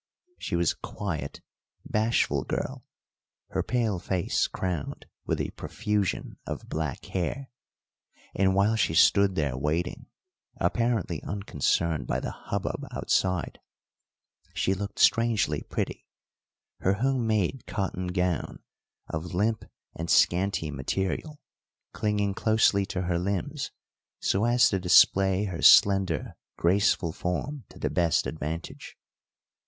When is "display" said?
24.79-25.43